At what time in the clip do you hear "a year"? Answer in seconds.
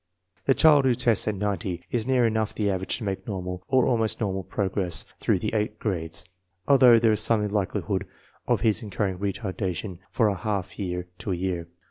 11.33-11.67